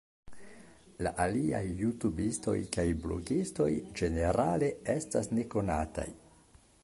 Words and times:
La 1.07 1.11
aliaj 1.25 1.59
jutubistoj 1.81 2.55
kaj 2.77 2.87
blogistoj 3.05 3.69
ĝenerale 4.01 4.75
estas 4.99 5.33
nekonataj. 5.41 6.11